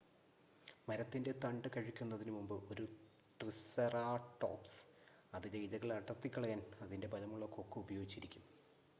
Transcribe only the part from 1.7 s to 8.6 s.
കഴിക്കുന്നതിനുമുൻപ് ഒരു ട്രിസെറാടോപ്സ് അതിലെ ഇലകൾ അടർത്തിക്കളയാൻ അതിൻ്റെ ബലമുള്ള കൊക്ക് ഉപയോഗിച്ചിരിക്കാം